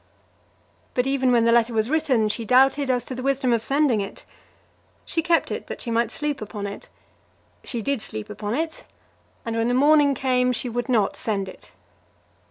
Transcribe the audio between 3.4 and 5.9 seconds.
of sending it. She kept it that